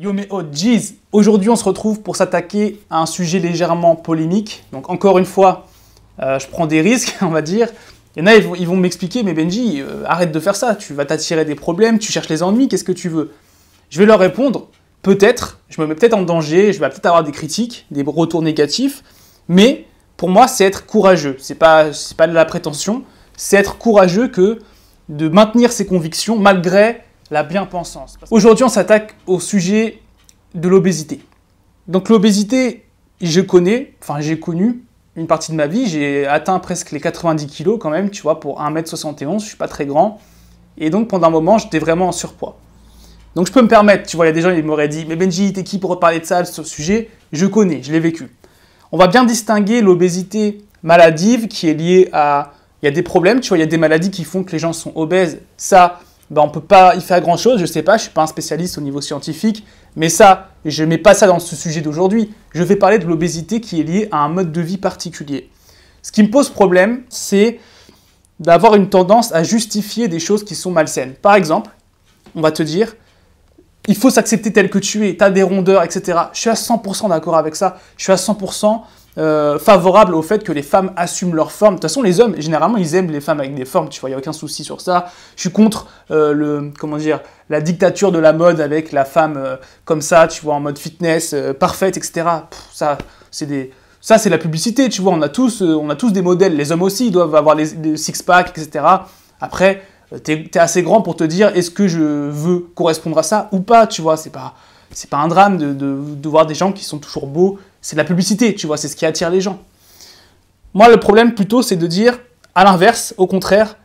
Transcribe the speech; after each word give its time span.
Yo 0.00 0.12
mais 0.12 0.28
oh 0.30 0.42
jeez 0.52 0.94
Aujourd'hui 1.10 1.50
on 1.50 1.56
se 1.56 1.64
retrouve 1.64 2.02
pour 2.02 2.14
s'attaquer 2.14 2.80
à 2.88 3.00
un 3.00 3.06
sujet 3.06 3.40
légèrement 3.40 3.96
polémique. 3.96 4.62
Donc 4.70 4.90
encore 4.90 5.18
une 5.18 5.24
fois, 5.24 5.66
euh, 6.22 6.38
je 6.38 6.46
prends 6.46 6.68
des 6.68 6.80
risques, 6.80 7.16
on 7.20 7.30
va 7.30 7.42
dire. 7.42 7.66
Il 8.14 8.20
y 8.20 8.22
en 8.22 8.26
a, 8.26 8.36
ils 8.36 8.66
vont, 8.66 8.76
m'expliquer, 8.76 9.24
mais 9.24 9.34
Benji, 9.34 9.80
euh, 9.80 10.04
arrête 10.06 10.30
de 10.30 10.38
faire 10.38 10.54
ça, 10.54 10.76
tu 10.76 10.94
vas 10.94 11.04
t'attirer 11.04 11.44
des 11.44 11.56
problèmes, 11.56 11.98
tu 11.98 12.12
cherches 12.12 12.28
les 12.28 12.44
ennuis, 12.44 12.68
qu'est-ce 12.68 12.84
que 12.84 12.92
tu 12.92 13.08
veux? 13.08 13.32
Je 13.90 13.98
vais 13.98 14.06
leur 14.06 14.20
répondre, 14.20 14.68
peut-être, 15.02 15.58
je 15.68 15.80
me 15.80 15.86
mets 15.88 15.96
peut-être 15.96 16.14
en 16.14 16.22
danger, 16.22 16.72
je 16.72 16.78
vais 16.78 16.88
peut-être 16.90 17.06
avoir 17.06 17.24
des 17.24 17.32
critiques, 17.32 17.84
des 17.90 18.04
retours 18.06 18.42
négatifs, 18.42 19.02
mais 19.48 19.84
pour 20.16 20.28
moi 20.28 20.46
c'est 20.46 20.64
être 20.64 20.86
courageux, 20.86 21.36
c'est 21.40 21.56
pas, 21.56 21.86
pas 22.16 22.28
de 22.28 22.34
la 22.34 22.44
prétention, 22.44 23.02
c'est 23.36 23.56
être 23.56 23.78
courageux 23.78 24.28
que 24.28 24.60
de 25.08 25.28
maintenir 25.28 25.72
ses 25.72 25.86
convictions 25.86 26.38
malgré 26.38 27.02
la 27.30 27.42
bien-pensance. 27.42 28.18
Aujourd'hui, 28.30 28.64
on 28.64 28.68
s'attaque 28.68 29.14
au 29.26 29.40
sujet 29.40 30.00
de 30.54 30.68
l'obésité. 30.68 31.20
Donc 31.86 32.08
l'obésité, 32.08 32.84
je 33.20 33.40
connais, 33.40 33.94
enfin 34.02 34.20
j'ai 34.20 34.38
connu 34.38 34.82
une 35.16 35.26
partie 35.26 35.50
de 35.50 35.56
ma 35.56 35.66
vie, 35.66 35.86
j'ai 35.86 36.26
atteint 36.26 36.58
presque 36.58 36.92
les 36.92 37.00
90 37.00 37.46
kilos 37.46 37.78
quand 37.80 37.90
même, 37.90 38.10
tu 38.10 38.22
vois, 38.22 38.40
pour 38.40 38.60
1m71, 38.60 39.40
je 39.40 39.46
suis 39.46 39.56
pas 39.56 39.68
très 39.68 39.86
grand. 39.86 40.20
Et 40.76 40.90
donc 40.90 41.08
pendant 41.08 41.26
un 41.26 41.30
moment, 41.30 41.58
j'étais 41.58 41.78
vraiment 41.78 42.08
en 42.08 42.12
surpoids. 42.12 42.58
Donc 43.34 43.46
je 43.46 43.52
peux 43.52 43.62
me 43.62 43.68
permettre, 43.68 44.08
tu 44.08 44.16
vois, 44.16 44.26
il 44.26 44.28
y 44.28 44.32
a 44.32 44.34
des 44.34 44.40
gens 44.40 44.54
qui 44.54 44.62
m'auraient 44.62 44.88
dit, 44.88 45.04
mais 45.08 45.16
Benji, 45.16 45.52
t'es 45.52 45.64
qui 45.64 45.78
pour 45.78 45.90
reparler 45.90 46.20
de 46.20 46.24
ça, 46.24 46.44
ce 46.44 46.62
sujet? 46.62 47.10
Je 47.32 47.46
connais, 47.46 47.82
je 47.82 47.92
l'ai 47.92 48.00
vécu. 48.00 48.28
On 48.90 48.96
va 48.96 49.06
bien 49.06 49.24
distinguer 49.24 49.80
l'obésité 49.80 50.64
maladive 50.82 51.48
qui 51.48 51.68
est 51.68 51.74
liée 51.74 52.08
à... 52.12 52.52
Il 52.82 52.86
y 52.86 52.88
a 52.88 52.92
des 52.92 53.02
problèmes, 53.02 53.40
tu 53.40 53.48
vois, 53.48 53.58
il 53.58 53.60
y 53.60 53.64
a 53.64 53.66
des 53.66 53.76
maladies 53.76 54.12
qui 54.12 54.22
font 54.22 54.44
que 54.44 54.52
les 54.52 54.60
gens 54.60 54.72
sont 54.72 54.92
obèses. 54.94 55.40
Ça, 55.56 56.00
ben, 56.30 56.42
on 56.42 56.50
peut 56.50 56.60
pas 56.60 56.94
y 56.94 57.00
faire 57.00 57.20
grand-chose, 57.20 57.58
je 57.60 57.66
sais 57.66 57.82
pas, 57.82 57.96
je 57.96 58.02
suis 58.02 58.12
pas 58.12 58.22
un 58.22 58.26
spécialiste 58.26 58.76
au 58.78 58.80
niveau 58.80 59.00
scientifique, 59.00 59.64
mais 59.96 60.08
ça, 60.08 60.50
je 60.64 60.84
ne 60.84 60.88
mets 60.88 60.98
pas 60.98 61.14
ça 61.14 61.26
dans 61.26 61.38
ce 61.38 61.56
sujet 61.56 61.80
d'aujourd'hui. 61.80 62.32
Je 62.52 62.62
vais 62.62 62.76
parler 62.76 62.98
de 62.98 63.06
l'obésité 63.06 63.60
qui 63.60 63.80
est 63.80 63.84
liée 63.84 64.08
à 64.10 64.18
un 64.18 64.28
mode 64.28 64.52
de 64.52 64.60
vie 64.60 64.76
particulier. 64.76 65.50
Ce 66.02 66.12
qui 66.12 66.22
me 66.22 66.30
pose 66.30 66.50
problème, 66.50 67.02
c'est 67.08 67.58
d'avoir 68.40 68.74
une 68.74 68.88
tendance 68.88 69.32
à 69.32 69.42
justifier 69.42 70.08
des 70.08 70.20
choses 70.20 70.44
qui 70.44 70.54
sont 70.54 70.70
malsaines. 70.70 71.14
Par 71.14 71.34
exemple, 71.34 71.70
on 72.34 72.40
va 72.40 72.52
te 72.52 72.62
dire, 72.62 72.94
il 73.88 73.96
faut 73.96 74.10
s'accepter 74.10 74.52
tel 74.52 74.70
que 74.70 74.78
tu 74.78 75.08
es, 75.08 75.16
tu 75.16 75.24
as 75.24 75.30
des 75.30 75.42
rondeurs, 75.42 75.82
etc. 75.82 76.18
Je 76.34 76.40
suis 76.40 76.50
à 76.50 76.54
100% 76.54 77.08
d'accord 77.08 77.36
avec 77.36 77.56
ça. 77.56 77.78
Je 77.96 78.04
suis 78.04 78.12
à 78.12 78.16
100% 78.16 78.82
euh, 79.16 79.58
favorable 79.58 80.14
au 80.14 80.22
fait 80.22 80.44
que 80.44 80.52
les 80.52 80.62
femmes 80.62 80.92
assument 80.96 81.34
leur 81.34 81.50
forme. 81.50 81.74
De 81.74 81.78
toute 81.78 81.90
façon, 81.90 82.02
les 82.02 82.20
hommes, 82.20 82.34
généralement, 82.40 82.76
ils 82.76 82.94
aiment 82.94 83.10
les 83.10 83.20
femmes 83.20 83.40
avec 83.40 83.54
des 83.54 83.64
formes, 83.64 83.88
tu 83.88 84.00
vois, 84.00 84.10
il 84.10 84.12
n'y 84.12 84.14
a 84.14 84.18
aucun 84.18 84.32
souci 84.32 84.62
sur 84.62 84.80
ça. 84.80 85.06
Je 85.34 85.40
suis 85.40 85.50
contre 85.50 85.86
euh, 86.10 86.32
le, 86.32 86.72
comment 86.78 86.98
dire, 86.98 87.20
la 87.50 87.60
dictature 87.60 88.12
de 88.12 88.18
la 88.18 88.32
mode 88.32 88.60
avec 88.60 88.92
la 88.92 89.04
femme 89.04 89.34
euh, 89.36 89.56
comme 89.84 90.02
ça, 90.02 90.28
tu 90.28 90.42
vois, 90.42 90.54
en 90.54 90.60
mode 90.60 90.78
fitness, 90.78 91.34
parfaite, 91.58 91.96
etc. 91.96 92.26
ça, 92.72 92.98
c'est 93.30 93.46
des... 93.46 93.72
Ça, 94.00 94.16
c'est 94.16 94.30
la 94.30 94.38
publicité, 94.38 94.88
tu 94.88 95.02
vois, 95.02 95.12
on 95.12 95.22
a, 95.22 95.28
tous, 95.28 95.60
on 95.60 95.90
a 95.90 95.96
tous 95.96 96.12
des 96.12 96.22
modèles. 96.22 96.54
Les 96.54 96.70
hommes 96.70 96.82
aussi, 96.82 97.08
ils 97.08 97.12
doivent 97.12 97.34
avoir 97.34 97.56
les, 97.56 97.96
six-packs, 97.96 98.56
etc. 98.56 98.84
Après, 99.40 99.82
tu 100.24 100.32
es, 100.32 100.58
assez 100.58 100.84
grand 100.84 101.02
pour 101.02 101.16
te 101.16 101.24
dire 101.24 101.48
est-ce 101.56 101.72
que 101.72 101.88
je 101.88 101.98
veux 101.98 102.60
correspondre 102.76 103.18
à 103.18 103.24
ça 103.24 103.48
ou 103.50 103.58
pas, 103.58 103.88
tu 103.88 104.00
vois, 104.00 104.16
c'est 104.16 104.30
pas 104.30 104.54
pas 105.10 105.18
un 105.18 105.28
drame 105.28 105.58
de, 105.58 105.72
de, 105.72 106.28
voir 106.28 106.46
des 106.46 106.54
gens 106.54 106.72
qui 106.72 106.84
sont 106.84 106.98
toujours 106.98 107.26
beaux 107.26 107.58
c'est 107.88 107.96
la 107.96 108.04
publicité, 108.04 108.54
tu 108.54 108.66
vois, 108.66 108.76
c'est 108.76 108.86
ce 108.86 108.96
qui 108.96 109.06
attire 109.06 109.30
les 109.30 109.40
gens. 109.40 109.62
Moi, 110.74 110.90
le 110.90 111.00
problème 111.00 111.34
plutôt, 111.34 111.62
c'est 111.62 111.76
de 111.76 111.86
dire, 111.86 112.18
à 112.54 112.64
l'inverse, 112.64 113.14
au 113.16 113.26
contraire, 113.26 113.78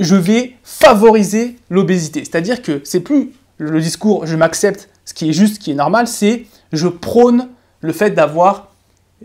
je 0.00 0.16
vais 0.16 0.56
favoriser 0.64 1.56
l'obésité. 1.70 2.24
C'est-à-dire 2.24 2.60
que 2.60 2.80
c'est 2.82 2.98
plus 2.98 3.30
le 3.58 3.80
discours 3.80 4.26
je 4.26 4.34
m'accepte, 4.34 4.88
ce 5.04 5.14
qui 5.14 5.30
est 5.30 5.32
juste, 5.32 5.54
ce 5.54 5.60
qui 5.60 5.70
est 5.70 5.74
normal, 5.74 6.08
c'est 6.08 6.46
je 6.72 6.88
prône 6.88 7.50
le 7.82 7.92
fait 7.92 8.10
d'avoir 8.10 8.72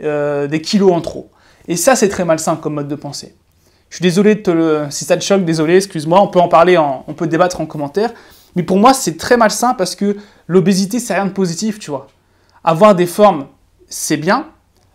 euh, 0.04 0.46
des 0.46 0.62
kilos 0.62 0.94
en 0.94 1.02
trop. 1.02 1.32
Et 1.68 1.76
ça, 1.76 1.96
c'est 1.96 2.10
très 2.10 2.26
malsain 2.26 2.58
comme 2.58 2.76
mode 2.76 2.90
de 2.90 2.96
pensée. 2.96 3.34
Je 3.90 3.96
suis 3.96 4.04
désolé 4.04 4.36
de 4.36 4.42
te 4.42 4.52
le... 4.52 4.86
si 4.92 5.04
ça 5.04 5.18
te 5.18 5.24
choque, 5.24 5.46
désolé, 5.46 5.78
excuse-moi, 5.78 6.22
on 6.22 6.28
peut 6.28 6.40
en 6.40 6.48
parler, 6.48 6.78
on 6.78 7.16
peut 7.16 7.26
débattre 7.26 7.60
en 7.60 7.66
commentaire. 7.66 8.14
Mais 8.56 8.62
pour 8.62 8.78
moi, 8.78 8.94
c'est 8.94 9.18
très 9.18 9.36
malsain 9.36 9.74
parce 9.74 9.96
que 9.96 10.16
l'obésité, 10.46 11.00
c'est 11.00 11.16
rien 11.16 11.26
de 11.26 11.32
positif, 11.32 11.80
tu 11.80 11.90
vois. 11.90 12.06
Avoir 12.64 12.94
des 12.94 13.08
formes 13.08 13.48
c'est 13.90 14.18
bien. 14.18 14.48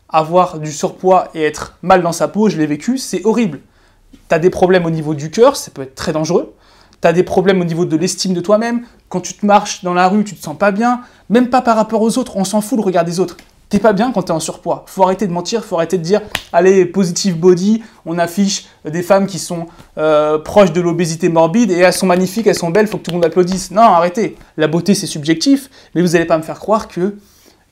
Avoir 0.08 0.58
du 0.58 0.72
surpoids 0.72 1.28
et 1.34 1.42
être 1.42 1.76
mal 1.82 2.02
dans 2.02 2.12
sa 2.12 2.28
peau, 2.28 2.48
je 2.48 2.56
l'ai 2.56 2.66
vécu, 2.66 2.98
c'est 2.98 3.24
horrible. 3.24 3.60
Tu 4.28 4.34
as 4.34 4.38
des 4.38 4.50
problèmes 4.50 4.86
au 4.86 4.90
niveau 4.90 5.14
du 5.14 5.30
cœur, 5.30 5.56
ça 5.56 5.70
peut 5.72 5.82
être 5.82 5.94
très 5.94 6.12
dangereux. 6.12 6.54
Tu 7.02 7.08
as 7.08 7.12
des 7.12 7.24
problèmes 7.24 7.60
au 7.60 7.64
niveau 7.64 7.84
de 7.84 7.96
l'estime 7.96 8.32
de 8.32 8.40
toi-même. 8.40 8.86
Quand 9.08 9.20
tu 9.20 9.34
te 9.34 9.44
marches 9.44 9.82
dans 9.82 9.94
la 9.94 10.08
rue, 10.08 10.24
tu 10.24 10.34
te 10.36 10.42
sens 10.42 10.56
pas 10.56 10.70
bien. 10.70 11.00
Même 11.28 11.50
pas 11.50 11.62
par 11.62 11.76
rapport 11.76 12.00
aux 12.00 12.16
autres, 12.16 12.36
on 12.36 12.44
s'en 12.44 12.60
fout 12.60 12.78
le 12.78 12.84
regard 12.84 13.04
des 13.04 13.20
autres. 13.20 13.36
T'es 13.68 13.78
pas 13.80 13.92
bien 13.92 14.12
quand 14.12 14.22
tu 14.22 14.28
es 14.28 14.34
en 14.34 14.40
surpoids. 14.40 14.84
Faut 14.86 15.02
arrêter 15.02 15.26
de 15.26 15.32
mentir, 15.32 15.64
faut 15.64 15.76
arrêter 15.76 15.98
de 15.98 16.02
dire 16.02 16.20
allez, 16.52 16.84
positive 16.86 17.38
body, 17.38 17.82
on 18.06 18.18
affiche 18.18 18.66
des 18.84 19.02
femmes 19.02 19.26
qui 19.26 19.38
sont 19.38 19.66
euh, 19.98 20.38
proches 20.38 20.72
de 20.72 20.80
l'obésité 20.80 21.28
morbide 21.28 21.70
et 21.70 21.78
elles 21.78 21.92
sont 21.92 22.06
magnifiques, 22.06 22.46
elles 22.46 22.54
sont 22.54 22.70
belles, 22.70 22.86
faut 22.86 22.98
que 22.98 23.02
tout 23.02 23.10
le 23.10 23.16
monde 23.16 23.24
applaudisse. 23.24 23.70
Non, 23.70 23.82
arrêtez. 23.82 24.36
La 24.56 24.68
beauté 24.68 24.94
c'est 24.94 25.06
subjectif, 25.06 25.70
mais 25.94 26.02
vous 26.02 26.08
n'allez 26.08 26.26
pas 26.26 26.38
me 26.38 26.42
faire 26.42 26.60
croire 26.60 26.88
que 26.88 27.16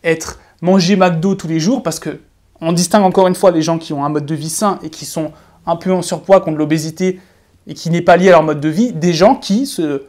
être 0.02 0.40
manger 0.62 0.96
McDo 0.96 1.34
tous 1.34 1.48
les 1.48 1.60
jours 1.60 1.82
parce 1.82 1.98
que 1.98 2.20
on 2.62 2.72
distingue 2.72 3.02
encore 3.02 3.26
une 3.26 3.34
fois 3.34 3.50
les 3.50 3.60
gens 3.60 3.76
qui 3.76 3.92
ont 3.92 4.04
un 4.04 4.08
mode 4.08 4.24
de 4.24 4.34
vie 4.34 4.48
sain 4.48 4.78
et 4.82 4.88
qui 4.88 5.04
sont 5.04 5.32
un 5.66 5.76
peu 5.76 5.92
en 5.92 6.00
surpoids, 6.00 6.40
contre 6.40 6.56
l'obésité 6.56 7.20
et 7.66 7.74
qui 7.74 7.90
n'est 7.90 8.02
pas 8.02 8.16
lié 8.16 8.28
à 8.28 8.32
leur 8.32 8.42
mode 8.42 8.60
de 8.60 8.68
vie, 8.68 8.92
des 8.92 9.12
gens 9.12 9.34
qui 9.34 9.66
se 9.66 10.04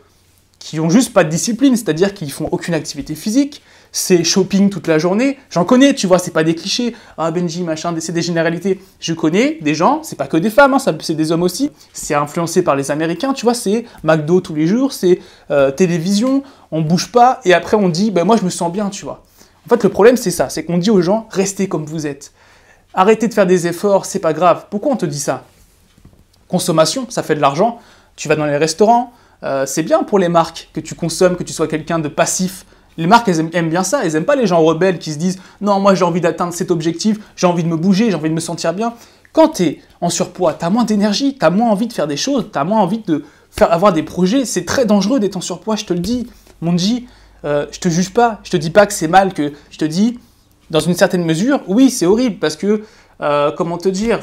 qui 0.59 0.79
ont 0.79 0.89
juste 0.89 1.11
pas 1.11 1.25
de 1.25 1.29
discipline, 1.29 1.75
c'est-à-dire 1.75 2.13
qu'ils 2.13 2.31
font 2.31 2.47
aucune 2.51 2.73
activité 2.73 3.15
physique, 3.15 3.61
c'est 3.91 4.23
shopping 4.23 4.69
toute 4.69 4.87
la 4.87 4.97
journée. 4.97 5.37
J'en 5.49 5.65
connais, 5.65 5.93
tu 5.93 6.07
vois, 6.07 6.19
c'est 6.19 6.31
pas 6.31 6.45
des 6.45 6.55
clichés. 6.55 6.95
Ah 7.17 7.31
Benji, 7.31 7.63
machin, 7.63 7.93
c'est 7.99 8.13
des 8.13 8.21
généralités. 8.21 8.79
Je 9.01 9.13
connais 9.13 9.57
des 9.61 9.75
gens, 9.75 10.03
c'est 10.03 10.15
pas 10.15 10.25
que 10.25 10.37
des 10.37 10.49
femmes, 10.49 10.73
hein, 10.73 10.77
c'est 11.01 11.15
des 11.15 11.31
hommes 11.33 11.43
aussi. 11.43 11.69
C'est 11.91 12.15
influencé 12.15 12.61
par 12.63 12.77
les 12.77 12.91
Américains, 12.91 13.33
tu 13.33 13.45
vois, 13.45 13.53
c'est 13.53 13.83
McDo 14.03 14.39
tous 14.39 14.55
les 14.55 14.65
jours, 14.65 14.93
c'est 14.93 15.19
euh, 15.51 15.69
télévision, 15.69 16.43
on 16.71 16.81
bouge 16.81 17.11
pas 17.11 17.41
et 17.43 17.53
après 17.53 17.75
on 17.75 17.89
dit, 17.89 18.09
ben 18.09 18.23
moi 18.23 18.37
je 18.37 18.45
me 18.45 18.49
sens 18.49 18.71
bien, 18.71 18.89
tu 18.89 19.03
vois. 19.03 19.21
En 19.65 19.69
fait, 19.69 19.83
le 19.83 19.89
problème, 19.89 20.17
c'est 20.17 20.31
ça, 20.31 20.49
c'est 20.49 20.65
qu'on 20.65 20.77
dit 20.77 20.89
aux 20.89 21.01
gens, 21.01 21.27
restez 21.31 21.67
comme 21.67 21.85
vous 21.85 22.05
êtes. 22.05 22.33
Arrêtez 22.93 23.27
de 23.27 23.33
faire 23.33 23.47
des 23.47 23.65
efforts, 23.67 24.05
c'est 24.05 24.19
pas 24.19 24.33
grave. 24.33 24.67
Pourquoi 24.69 24.91
on 24.91 24.97
te 24.97 25.05
dit 25.05 25.19
ça? 25.19 25.45
Consommation, 26.47 27.07
ça 27.09 27.23
fait 27.23 27.35
de 27.35 27.41
l'argent. 27.41 27.79
Tu 28.15 28.27
vas 28.27 28.35
dans 28.35 28.45
les 28.45 28.57
restaurants, 28.57 29.13
euh, 29.43 29.65
c'est 29.65 29.83
bien 29.83 30.03
pour 30.03 30.19
les 30.19 30.29
marques 30.29 30.69
que 30.73 30.79
tu 30.79 30.93
consommes, 30.93 31.35
que 31.35 31.43
tu 31.43 31.53
sois 31.53 31.67
quelqu'un 31.67 31.99
de 31.99 32.07
passif. 32.07 32.65
Les 32.97 33.07
marques, 33.07 33.27
elles 33.27 33.39
aiment, 33.53 33.69
bien 33.69 33.83
ça. 33.83 34.05
Elles 34.05 34.13
n'aiment 34.13 34.25
pas 34.25 34.35
les 34.35 34.45
gens 34.45 34.61
rebelles 34.61 34.99
qui 34.99 35.11
se 35.11 35.17
disent 35.17 35.39
Non, 35.61 35.79
moi 35.79 35.95
j'ai 35.95 36.03
envie 36.03 36.21
d'atteindre 36.21 36.53
cet 36.53 36.69
objectif, 36.69 37.17
j'ai 37.35 37.47
envie 37.47 37.63
de 37.63 37.69
me 37.69 37.77
bouger, 37.77 38.11
j'ai 38.11 38.15
envie 38.15 38.29
de 38.29 38.35
me 38.35 38.39
sentir 38.39 38.73
bien. 38.73 38.93
Quand 39.31 39.49
tu 39.49 39.63
es 39.63 39.81
en 39.99 40.09
surpoids, 40.09 40.53
tu 40.53 40.63
as 40.63 40.69
moins 40.69 40.83
d'énergie, 40.83 41.35
tu 41.37 41.43
as 41.43 41.49
moins 41.49 41.71
envie 41.71 41.87
de 41.87 41.93
faire 41.93 42.05
des 42.05 42.17
choses, 42.17 42.49
tu 42.53 42.59
as 42.59 42.63
moins 42.63 42.81
envie 42.81 42.99
de 42.99 43.25
faire 43.49 43.73
avoir 43.73 43.91
des 43.93 44.03
projets. 44.03 44.45
C'est 44.45 44.65
très 44.65 44.85
dangereux 44.85 45.19
d'être 45.19 45.37
en 45.37 45.41
surpoids, 45.41 45.75
je 45.75 45.85
te 45.85 45.93
le 45.93 45.99
dis. 45.99 46.27
Mon 46.61 46.73
dit 46.73 47.07
euh, 47.45 47.65
je 47.71 47.79
te 47.79 47.89
juge 47.89 48.11
pas, 48.11 48.39
je 48.43 48.51
te 48.51 48.57
dis 48.57 48.69
pas 48.69 48.85
que 48.85 48.93
c'est 48.93 49.07
mal, 49.07 49.33
que 49.33 49.53
je 49.69 49.77
te 49.77 49.85
dis, 49.85 50.19
dans 50.69 50.79
une 50.79 50.95
certaine 50.95 51.25
mesure, 51.25 51.61
oui, 51.67 51.89
c'est 51.89 52.05
horrible 52.05 52.39
parce 52.39 52.55
que, 52.55 52.83
euh, 53.21 53.51
comment 53.51 53.77
te 53.77 53.89
dire, 53.89 54.19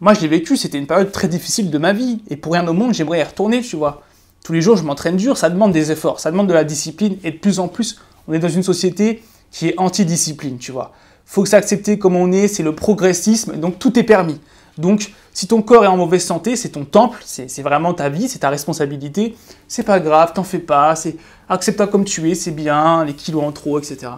moi 0.00 0.14
je 0.14 0.20
l'ai 0.20 0.28
vécu, 0.28 0.56
c'était 0.56 0.78
une 0.78 0.86
période 0.86 1.12
très 1.12 1.28
difficile 1.28 1.70
de 1.70 1.78
ma 1.78 1.92
vie 1.92 2.22
et 2.28 2.36
pour 2.36 2.52
rien 2.52 2.66
au 2.68 2.72
monde, 2.72 2.94
j'aimerais 2.94 3.20
y 3.20 3.22
retourner, 3.22 3.62
tu 3.62 3.76
vois. 3.76 4.02
Tous 4.44 4.52
les 4.52 4.60
jours, 4.60 4.76
je 4.76 4.82
m'entraîne 4.82 5.16
dur, 5.16 5.36
ça 5.36 5.50
demande 5.50 5.72
des 5.72 5.92
efforts, 5.92 6.20
ça 6.20 6.30
demande 6.30 6.48
de 6.48 6.54
la 6.54 6.64
discipline 6.64 7.16
et 7.24 7.30
de 7.30 7.38
plus 7.38 7.58
en 7.58 7.68
plus, 7.68 8.00
on 8.28 8.32
est 8.32 8.38
dans 8.38 8.48
une 8.48 8.62
société 8.62 9.22
qui 9.50 9.68
est 9.68 9.74
anti-discipline, 9.78 10.58
tu 10.58 10.72
vois. 10.72 10.92
Faut 11.26 11.46
s'accepter 11.46 11.98
comme 11.98 12.16
on 12.16 12.32
est, 12.32 12.48
c'est 12.48 12.62
le 12.62 12.74
progressisme, 12.74 13.56
donc 13.56 13.78
tout 13.78 13.98
est 13.98 14.02
permis. 14.02 14.40
Donc, 14.78 15.12
si 15.32 15.46
ton 15.46 15.62
corps 15.62 15.84
est 15.84 15.88
en 15.88 15.96
mauvaise 15.96 16.24
santé, 16.24 16.56
c'est 16.56 16.70
ton 16.70 16.84
temple, 16.84 17.18
c'est 17.24 17.62
vraiment 17.62 17.94
ta 17.94 18.08
vie, 18.08 18.28
c'est 18.28 18.40
ta 18.40 18.48
responsabilité. 18.48 19.36
C'est 19.68 19.82
pas 19.82 20.00
grave, 20.00 20.32
t'en 20.34 20.44
fais 20.44 20.58
pas, 20.58 20.94
c'est 20.96 21.16
accepte-toi 21.48 21.88
comme 21.88 22.04
tu 22.04 22.30
es, 22.30 22.34
c'est 22.34 22.50
bien, 22.50 23.04
les 23.04 23.14
kilos 23.14 23.44
en 23.44 23.52
trop, 23.52 23.78
etc. 23.78 24.12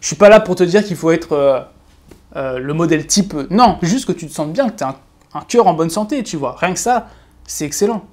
Je 0.00 0.06
suis 0.06 0.16
pas 0.16 0.28
là 0.28 0.40
pour 0.40 0.54
te 0.54 0.62
dire 0.62 0.84
qu'il 0.84 0.96
faut 0.96 1.10
être 1.10 1.32
euh, 1.32 1.60
euh, 2.36 2.58
le 2.58 2.74
modèle 2.74 3.06
type. 3.06 3.34
Non, 3.50 3.78
juste 3.82 4.06
que 4.06 4.12
tu 4.12 4.26
te 4.26 4.32
sens 4.32 4.48
bien, 4.48 4.70
que 4.70 4.76
tu 4.76 4.84
as 4.84 4.96
un 5.34 5.40
cœur 5.42 5.66
en 5.66 5.74
bonne 5.74 5.90
santé, 5.90 6.22
tu 6.22 6.36
vois. 6.36 6.56
Rien 6.58 6.72
que 6.72 6.78
ça, 6.78 7.08
c'est 7.46 7.64
excellent. 7.64 8.04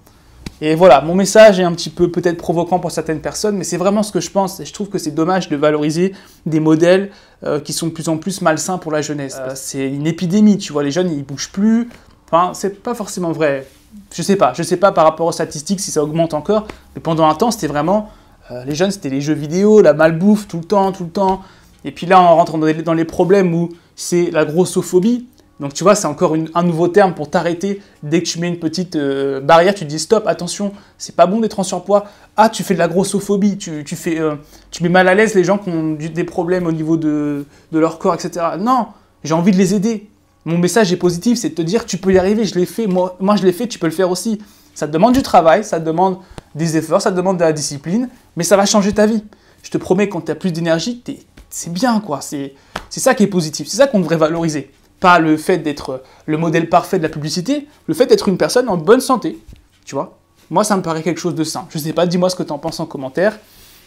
Et 0.60 0.74
voilà, 0.74 1.02
mon 1.02 1.14
message 1.14 1.60
est 1.60 1.64
un 1.64 1.72
petit 1.72 1.92
peu 1.92 2.10
peut-être 2.10 2.38
provoquant 2.38 2.80
pour 2.80 2.92
certaines 2.92 3.22
personnes, 3.22 3.58
mais 3.58 3.64
c'est 3.64 3.78
vraiment 3.78 4.02
ce 4.02 4.12
que 4.12 4.20
je 4.20 4.32
pense. 4.32 4.60
Et 4.60 4.66
je 4.66 4.74
trouve 4.74 4.90
que 4.90 4.98
c'est 4.98 5.12
dommage 5.12 5.50
de 5.50 5.56
valoriser 5.56 6.14
des 6.46 6.60
modèles 6.60 7.12
euh, 7.44 7.60
qui 7.60 7.74
sont 7.74 7.88
de 7.88 7.92
plus 7.92 8.10
en 8.10 8.18
plus 8.18 8.42
malsains 8.42 8.80
pour 8.80 8.92
la 8.92 9.02
jeunesse. 9.02 9.38
Euh, 9.40 9.52
c'est 9.54 9.88
une 9.88 10.08
épidémie, 10.08 10.58
tu 10.58 10.74
vois, 10.74 10.84
les 10.84 10.92
jeunes, 10.92 11.12
ils 11.12 11.24
bougent 11.24 11.52
plus. 11.52 11.90
Enfin, 12.26 12.54
c'est 12.54 12.82
pas 12.82 12.96
forcément 12.96 13.32
vrai. 13.32 13.68
Je 14.14 14.22
sais 14.22 14.36
pas, 14.36 14.54
je 14.56 14.64
sais 14.64 14.78
pas 14.78 14.92
par 14.92 15.06
rapport 15.06 15.28
aux 15.28 15.32
statistiques 15.32 15.80
si 15.80 15.92
ça 15.92 16.04
augmente 16.04 16.34
encore, 16.34 16.68
mais 16.96 17.02
pendant 17.02 17.28
un 17.28 17.36
temps, 17.36 17.52
c'était 17.52 17.68
vraiment... 17.68 18.10
Euh, 18.50 18.64
les 18.64 18.76
jeunes, 18.76 18.92
c'était 18.92 19.10
les 19.10 19.22
jeux 19.22 19.34
vidéo, 19.34 19.82
la 19.82 19.94
malbouffe, 19.94 20.48
tout 20.48 20.58
le 20.58 20.64
temps, 20.64 20.92
tout 20.92 21.04
le 21.04 21.10
temps. 21.10 21.42
Et 21.84 21.92
puis 21.92 22.08
là, 22.08 22.22
on 22.22 22.36
rentre 22.36 22.58
dans 22.58 22.66
les, 22.66 22.74
dans 22.76 22.94
les 22.94 23.06
problèmes 23.06 23.54
où 23.54 23.70
c'est 23.96 24.32
la 24.32 24.46
grossophobie. 24.46 25.28
Donc 25.60 25.74
tu 25.74 25.84
vois, 25.84 25.96
c'est 25.96 26.08
encore 26.08 26.36
un 26.54 26.64
nouveau 26.64 26.88
terme 26.88 27.14
pour 27.14 27.30
t'arrêter. 27.30 27.82
Dès 28.04 28.22
que 28.22 28.28
tu 28.28 28.40
mets 28.40 28.48
une 28.48 28.60
petite 28.60 28.96
euh, 28.96 29.40
barrière, 29.40 29.74
tu 29.74 29.86
te 29.86 29.90
dis 29.90 30.00
stop, 30.00 30.28
attention, 30.28 30.72
c'est 30.98 31.16
pas 31.16 31.26
bon 31.26 31.40
d'être 31.40 31.60
en 31.60 31.64
surpoids. 31.64 32.06
Ah, 32.36 32.50
tu 32.50 32.64
fais 32.64 32.76
de 32.76 32.80
la 32.80 32.88
grossophobie, 32.88 33.58
tu, 33.58 33.84
fais, 33.96 34.20
euh, 34.20 34.36
tu 34.70 34.84
mets 34.84 34.90
mal 34.90 35.08
à 35.08 35.16
l'aise 35.16 35.34
les 35.34 35.44
gens 35.44 35.58
qui 35.58 35.70
ont 35.70 35.94
des 35.94 36.24
problèmes 36.24 36.68
au 36.68 36.72
niveau 36.72 36.96
de, 36.98 37.46
leur 37.72 37.98
corps, 37.98 38.14
etc. 38.14 38.46
Non, 38.60 38.88
j'ai 39.24 39.34
envie 39.34 39.52
de 39.52 39.58
les 39.58 39.74
aider. 39.74 40.10
Mon 40.46 40.60
message 40.60 40.94
est 40.94 40.98
positif, 40.98 41.40
c'est 41.40 41.50
de 41.50 41.56
te 41.56 41.62
dire 41.62 41.86
tu 41.86 41.98
peux 41.98 42.14
y 42.14 42.20
arriver, 42.20 42.46
je 42.46 42.56
l'ai 42.56 42.66
fait, 42.66 42.88
moi, 42.88 43.18
moi 43.20 43.36
je 43.36 43.44
l'ai 43.44 43.52
fait, 43.52 43.68
tu 43.68 43.80
peux 43.80 43.88
le 43.88 43.94
faire 43.94 44.12
aussi. 44.12 44.40
Ça 44.76 44.88
te 44.88 44.94
demande 44.94 45.16
du 45.16 45.24
travail, 45.24 45.64
ça 45.64 45.80
te 45.80 45.86
demande 45.86 46.20
des 46.54 46.78
efforts, 46.78 47.02
ça 47.02 47.12
te 47.12 47.16
demande 47.16 47.38
de 47.38 47.44
la 47.44 47.52
discipline, 47.52 48.10
mais 48.36 48.44
ça 48.44 48.56
va 48.56 48.66
changer 48.68 48.94
ta 48.94 49.08
vie. 49.08 49.24
Je 49.64 49.72
te 49.72 49.78
promets, 49.80 50.08
quand 50.08 50.22
tu 50.22 50.32
as 50.32 50.36
plus 50.36 50.52
d'énergie, 50.52 51.04
c'est 51.50 51.74
bien, 51.74 52.00
quoi. 52.00 52.22
C'est 52.22 52.54
ça 52.90 53.16
qui 53.16 53.24
est 53.24 53.28
positif, 53.28 53.68
c'est 53.68 53.78
ça 53.78 53.88
qu'on 53.88 54.00
devrait 54.00 54.18
valoriser. 54.18 54.72
Pas 55.00 55.20
le 55.20 55.38
fait 55.38 55.60
d'être 55.60 56.04
le 56.26 56.38
modèle 56.38 56.70
parfait 56.70 56.98
de 56.98 57.04
la 57.04 57.10
publicité, 57.10 57.68
le 57.88 57.94
fait 57.94 58.08
d'être 58.08 58.28
une 58.30 58.38
personne 58.38 58.68
en 58.70 58.78
bonne 58.78 59.02
santé. 59.02 59.40
Tu 59.86 59.96
vois 59.96 60.18
Moi, 60.50 60.64
ça 60.64 60.76
me 60.76 60.82
paraît 60.82 61.04
quelque 61.04 61.20
chose 61.20 61.36
de 61.36 61.44
sain. 61.44 61.68
Je 61.70 61.78
sais 61.78 61.94
pas, 61.94 62.06
dis-moi 62.06 62.30
ce 62.30 62.36
que 62.36 62.44
tu 62.44 62.52
en 62.52 62.58
penses 62.58 62.80
en 62.80 62.86
commentaire. 62.86 63.38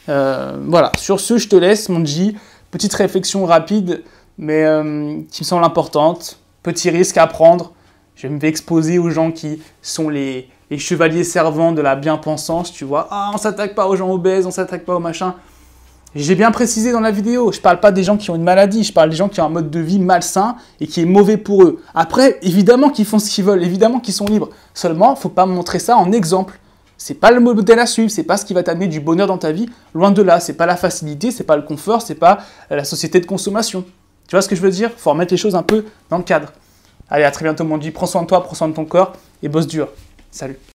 Euh, 0.08 0.56
voilà, 0.66 0.92
sur 0.98 1.20
ce, 1.20 1.38
je 1.38 1.48
te 1.48 1.56
laisse, 1.56 1.88
mon 1.88 2.04
G. 2.04 2.34
Petite 2.70 2.94
réflexion 2.94 3.44
rapide, 3.44 4.02
mais 4.38 4.64
euh, 4.64 5.20
qui 5.30 5.42
me 5.42 5.46
semble 5.46 5.64
importante. 5.64 6.38
Petit 6.62 6.90
risque 6.90 7.16
à 7.16 7.26
prendre. 7.26 7.72
Je 8.14 8.28
me 8.28 8.38
vais 8.38 8.48
exposer 8.48 8.98
aux 8.98 9.10
gens 9.10 9.32
qui 9.32 9.62
sont 9.82 10.08
les, 10.08 10.48
chevaliers 10.76 11.24
servants 11.24 11.72
de 11.72 11.80
la 11.80 11.96
bien-pensance, 11.96 12.72
tu 12.72 12.84
vois. 12.84 13.08
Ah, 13.10 13.30
on 13.34 13.38
s'attaque 13.38 13.74
pas 13.74 13.88
aux 13.88 13.96
gens 13.96 14.10
obèses, 14.10 14.46
on 14.46 14.50
s'attaque 14.50 14.84
pas 14.84 14.94
aux 14.94 15.00
machins. 15.00 15.32
J'ai 16.16 16.34
bien 16.34 16.50
précisé 16.50 16.90
dans 16.90 17.00
la 17.00 17.12
vidéo, 17.12 17.52
je 17.52 17.60
parle 17.60 17.78
pas 17.78 17.92
des 17.92 18.02
gens 18.02 18.16
qui 18.16 18.30
ont 18.30 18.34
une 18.34 18.42
maladie, 18.42 18.82
je 18.82 18.92
parle 18.92 19.10
des 19.10 19.16
gens 19.16 19.28
qui 19.28 19.40
ont 19.40 19.44
un 19.44 19.50
mode 19.50 19.70
de 19.70 19.78
vie 19.78 20.00
malsain 20.00 20.56
et 20.80 20.88
qui 20.88 21.02
est 21.02 21.04
mauvais 21.04 21.36
pour 21.36 21.62
eux. 21.62 21.80
Après, 21.94 22.40
évidemment 22.42 22.90
qu'ils 22.90 23.04
font 23.04 23.20
ce 23.20 23.30
qu'ils 23.30 23.44
veulent, 23.44 23.62
évidemment 23.62 24.00
qu'ils 24.00 24.14
sont 24.14 24.24
libres. 24.24 24.48
Seulement, 24.74 25.14
faut 25.14 25.28
pas 25.28 25.46
montrer 25.46 25.78
ça 25.78 25.96
en 25.96 26.10
exemple. 26.10 26.58
C'est 26.98 27.14
pas 27.14 27.30
le 27.30 27.38
modèle 27.38 27.78
à 27.78 27.86
suivre, 27.86 28.10
c'est 28.10 28.24
pas 28.24 28.36
ce 28.36 28.44
qui 28.44 28.54
va 28.54 28.64
t'amener 28.64 28.88
du 28.88 28.98
bonheur 28.98 29.28
dans 29.28 29.38
ta 29.38 29.52
vie. 29.52 29.70
Loin 29.94 30.10
de 30.10 30.20
là, 30.20 30.40
c'est 30.40 30.54
pas 30.54 30.66
la 30.66 30.76
facilité, 30.76 31.30
c'est 31.30 31.44
pas 31.44 31.56
le 31.56 31.62
confort, 31.62 32.02
c'est 32.02 32.16
pas 32.16 32.38
la 32.70 32.84
société 32.84 33.20
de 33.20 33.26
consommation. 33.26 33.84
Tu 34.26 34.34
vois 34.34 34.42
ce 34.42 34.48
que 34.48 34.56
je 34.56 34.60
veux 34.60 34.70
dire? 34.70 34.90
Faut 34.96 35.10
remettre 35.10 35.32
les 35.32 35.38
choses 35.38 35.54
un 35.54 35.62
peu 35.62 35.84
dans 36.10 36.18
le 36.18 36.24
cadre. 36.24 36.52
Allez, 37.08 37.24
à 37.24 37.30
très 37.30 37.44
bientôt 37.44 37.64
mon 37.64 37.78
dit, 37.78 37.92
prends 37.92 38.06
soin 38.06 38.22
de 38.22 38.26
toi, 38.26 38.42
prends 38.42 38.54
soin 38.54 38.68
de 38.68 38.74
ton 38.74 38.84
corps 38.84 39.12
et 39.44 39.48
bosse 39.48 39.66
dur. 39.68 39.88
Salut 40.30 40.58